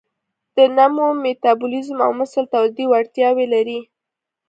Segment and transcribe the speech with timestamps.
[0.55, 3.79] د نمو، میتابولیزم او مثل تولید وړتیاوې لري.